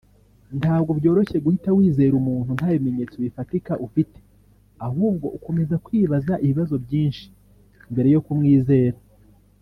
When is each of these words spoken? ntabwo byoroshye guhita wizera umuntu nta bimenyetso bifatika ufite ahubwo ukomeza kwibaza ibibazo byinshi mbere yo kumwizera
ntabwo 0.59 0.91
byoroshye 0.99 1.37
guhita 1.45 1.69
wizera 1.77 2.13
umuntu 2.21 2.51
nta 2.57 2.69
bimenyetso 2.75 3.15
bifatika 3.25 3.71
ufite 3.85 4.17
ahubwo 4.87 5.25
ukomeza 5.37 5.75
kwibaza 5.85 6.33
ibibazo 6.43 6.75
byinshi 6.85 7.23
mbere 7.91 8.07
yo 8.15 8.21
kumwizera 8.25 8.97